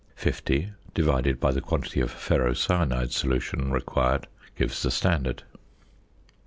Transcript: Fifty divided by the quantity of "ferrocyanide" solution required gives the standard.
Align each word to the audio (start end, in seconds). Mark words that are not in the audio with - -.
Fifty 0.15 0.71
divided 0.95 1.39
by 1.39 1.51
the 1.51 1.61
quantity 1.61 2.01
of 2.01 2.09
"ferrocyanide" 2.11 3.11
solution 3.11 3.69
required 3.69 4.25
gives 4.57 4.81
the 4.81 4.89
standard. 4.89 5.43